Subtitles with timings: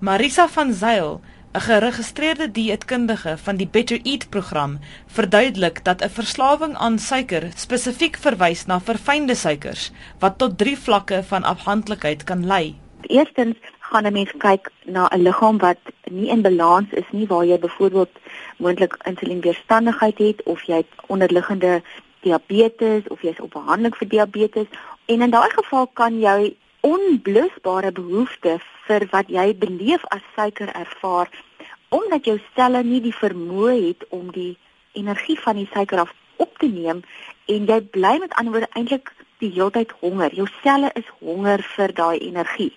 [0.00, 1.20] Marisa van Zyl,
[1.52, 8.16] 'n geregistreerde dieetkundige van die Better Eat program, verduidelik dat 'n verslawing aan suiker spesifiek
[8.16, 12.74] verwys na verfynde suikers wat tot 3 vlakke van afhanklikheid kan lei.
[13.00, 17.44] Eerstens gaan 'n mens kyk na 'n liggaam wat nie in balans is nie, waar
[17.44, 18.10] jy byvoorbeeld
[18.56, 21.82] moontlik insulienweerstandigheid het of jy het onderliggende
[22.20, 24.66] diabetes of jy is op behandeling vir diabetes
[25.06, 28.60] en in daai geval kan jy onblusbare behoefte
[28.90, 31.30] vir wat jy beleef as suiker ervaar
[31.90, 34.56] omdat jou selle nie die vermoë het om die
[34.98, 37.02] energie van die suiker af op te neem
[37.54, 40.34] en jy bly met ander woorde eintlik die hele tyd honger.
[40.36, 42.70] Jou selle is honger vir daai energie.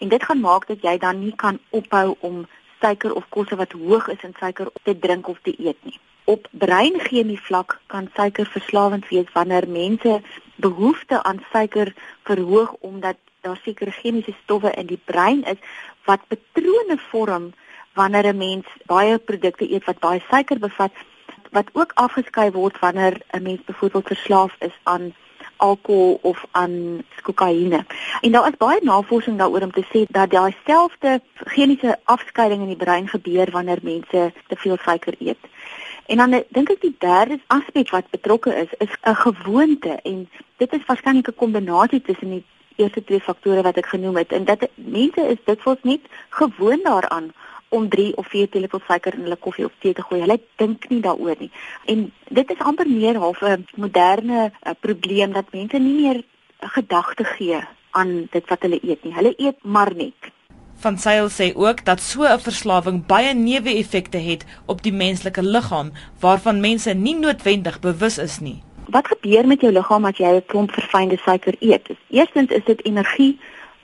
[0.00, 2.46] En dit gaan maak dat jy dan nie kan ophou om
[2.80, 5.98] suiker of kosse wat hoog is in suiker te drink of te eet nie.
[6.26, 10.20] Op breinchemie vlak kan suiker verslawend wees wanneer mense
[10.56, 11.92] behoefte aan suiker
[12.24, 15.60] verhoog omdat daar sekere chemiese stowwe in die brein is
[16.08, 17.52] wat patrone vorm
[17.98, 20.92] wanneer 'n mens baie produkte eet wat baie suiker bevat
[21.56, 25.14] wat ook afgeskei word wanneer 'n mens byvoorbeeld verslaaf is aan
[25.56, 27.84] alkohol of aan kokaine.
[28.20, 32.72] En daar is baie navorsing daaroor om te sê dat daai selfde chemiese afskeiding in
[32.74, 35.38] die brein gebeur wanneer mense te veel suiker eet.
[36.06, 40.72] En dan dink ek die derde aspek wat betrokke is, is 'n gewoonte en dit
[40.72, 42.44] is waarskynlik 'n kombinasie tussen die
[42.76, 46.84] eerste twee faktore wat ek genoem het en dat mense is dit vols net gewoond
[46.84, 47.32] daaraan
[47.68, 50.20] om 3 of 4 teelepel suiker in hulle koffie of tee te gooi.
[50.20, 51.50] Hulle dink nie daaroor nie.
[51.90, 56.22] En dit is amper meer half 'n moderne uh, probleem dat mense nie meer
[56.60, 57.60] gedagte gee
[57.90, 59.14] aan dit wat hulle eet nie.
[59.14, 60.32] Hulle eet maar net.
[60.76, 65.92] Van Sail sê ook dat so 'n verslawing baie neeweffekte het op die menslike liggaam
[66.20, 68.62] waarvan mense nie noodwendig bewus is nie.
[68.86, 71.88] Wat gebeur met jou liggaam as jy 'n klomp verfynde suiker eet?
[72.10, 73.38] Eerstens is dit energie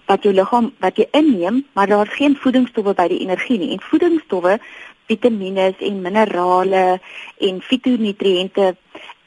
[0.07, 3.73] wat jou liggaam wat jy inneem, maar daar's geen voedingsstowwe by die energie nie.
[3.73, 4.61] En voedingsstowwe,
[5.07, 7.01] vitamiene en minerale
[7.39, 8.77] en fitonutriënte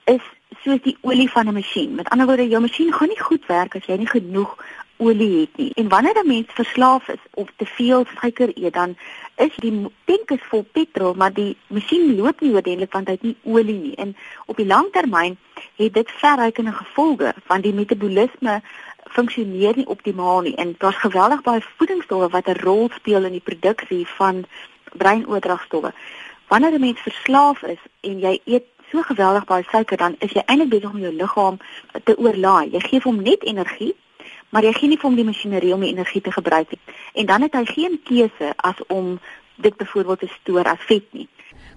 [0.03, 0.23] is
[0.63, 1.95] soos die olie van 'n masjien.
[1.95, 4.57] Met ander woorde, jou masjien gaan nie goed werk as jy nie genoeg
[4.97, 5.71] olie het nie.
[5.73, 8.97] En wanneer 'n mens verslaaf is of te veel suiker eet, dan
[9.35, 13.21] is die tank is vol petrol, maar die masjien loop nie oordelik want hy het
[13.21, 13.95] nie olie nie.
[13.95, 15.37] En op die lang termyn
[15.75, 18.61] het dit verrykende gevolge want die metabolisme
[19.03, 23.47] funksioneer nie optimaal nie en daar's geweldig baie voedingsstowwe wat 'n rol speel in die
[23.49, 24.45] produksie van
[24.93, 25.93] breinoordragstowwe.
[26.47, 30.41] Wanneer 'n mens verslaaf is en jy eet so geweldig baie suiker, dan is jy
[30.45, 31.57] eintlik besig om jou liggaam
[32.03, 32.69] te oorlaai.
[32.71, 33.95] Jy gee hom net energie,
[34.55, 36.79] maar jy gee nie vir hom die masjinerie om die energie te gebruik nie.
[37.19, 39.17] En dan het hy geen keuse as om
[39.59, 41.27] dit byvoorbeeld te stoor as vet nie.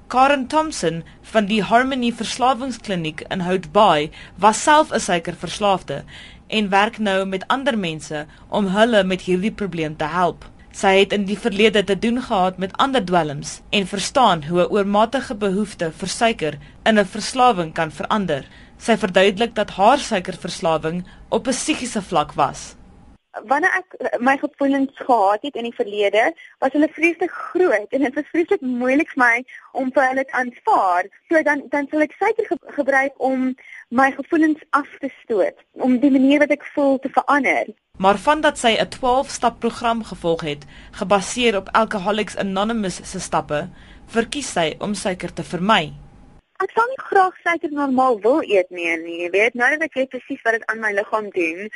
[0.06, 1.00] Karen Thompson
[1.32, 4.12] van die Harmony Verslawingskliniek in Hout Bay
[4.44, 6.04] was self 'n suikerverslaafde
[6.46, 10.46] en werk nou met ander mense om hulle met hierdie probleem te help.
[10.70, 14.70] Sy het in die verlede te doen gehad met ander dwelms en verstaan hoe 'n
[14.70, 18.44] oormatige behoefte vir suiker in 'n verslawing kan verander.
[18.78, 22.78] Sy verduidelik dat haar suikerverslawing op 'n psigiese vlak was
[23.46, 28.14] wanneer ek my gevoelens gehad het in die verlede, was hulle vreeslik groot en dit
[28.14, 29.34] was vreeslik moeilik vir my
[29.72, 31.10] om vir hulle te aanvaar.
[31.28, 33.52] So dan dan sal ek seker ge gebruik om
[33.88, 37.70] my gevoelens af te stoot, om die manier wat ek voel te verander.
[37.98, 43.68] Maar vandat sy 'n 12-stap program gevolg het, gebaseer op Alcoholics Anonymous se stappe,
[44.06, 45.92] verkies sy om suiker te vermy.
[46.58, 49.94] Ek sal nie graag suiker normaal wil eet nie, nee, jy weet, nou dat ek
[49.94, 51.68] weet presies wat dit aan my liggaam doen,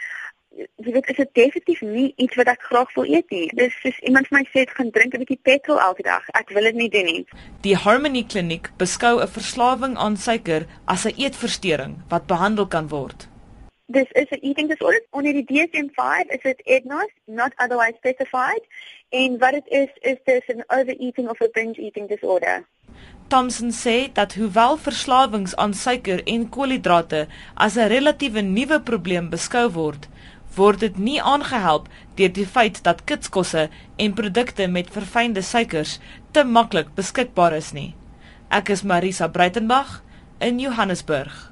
[0.56, 3.44] jy weet is dit definitief nie iets wat ek graag wil eet nie.
[3.56, 6.26] Dis soos iemand vir my sê ek gaan drink 'n bietjie petrol elke dag.
[6.34, 7.22] Ek wil dit nie doen nie.
[7.62, 13.28] Die Harmony Kliniek beskou 'n verslawing aan suiker as 'n eetversteuring wat behandel kan word.
[13.88, 15.00] This is an eating disorder.
[15.10, 18.64] Onder die DSM-5 is dit EDNOS, not otherwise specified.
[19.10, 22.66] En wat dit is is this an overeating of a binge eating disorder.
[23.28, 29.70] Thompson sê dat hoewel verslawings aan suiker en koolhidrate as 'n relatiewe nuwe probleem beskou
[29.70, 30.08] word,
[30.56, 35.98] word dit nie aangehelp deur die feit dat kitskosse en produkte met verfynde suikers
[36.32, 37.94] te maklik beskikbaar is nie.
[38.50, 40.02] Ek is Marisa Breitenberg
[40.40, 41.51] in Johannesburg.